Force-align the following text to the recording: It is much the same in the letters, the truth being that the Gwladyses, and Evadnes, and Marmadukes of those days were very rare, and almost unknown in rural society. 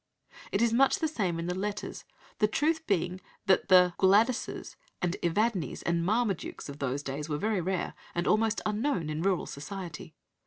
It 0.51 0.63
is 0.63 0.73
much 0.73 0.97
the 0.97 1.07
same 1.07 1.37
in 1.37 1.45
the 1.45 1.53
letters, 1.53 2.05
the 2.39 2.47
truth 2.47 2.87
being 2.87 3.21
that 3.45 3.67
the 3.69 3.93
Gwladyses, 3.99 4.75
and 4.99 5.15
Evadnes, 5.21 5.83
and 5.85 6.03
Marmadukes 6.03 6.67
of 6.69 6.79
those 6.79 7.03
days 7.03 7.29
were 7.29 7.37
very 7.37 7.61
rare, 7.61 7.93
and 8.15 8.25
almost 8.25 8.61
unknown 8.65 9.11
in 9.11 9.21
rural 9.21 9.45
society. 9.45 10.15